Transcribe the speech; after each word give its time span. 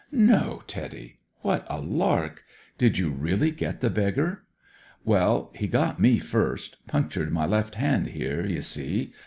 "No, 0.11 0.63
Teddy! 0.65 1.19
What 1.41 1.63
a 1.69 1.79
lark 1.79 2.43
I 2.47 2.51
Did 2.79 2.97
you 2.97 3.11
really 3.11 3.51
get 3.51 3.81
the 3.81 3.89
beggar?"" 3.91 4.41
Well, 5.05 5.51
he 5.53 5.67
got 5.67 5.99
me 6.01 6.17
first; 6.17 6.77
punctured 6.87 7.31
my 7.31 7.45
left 7.45 7.75
hand 7.75 8.07
here, 8.07 8.43
you 8.43 8.63
see. 8.63 9.13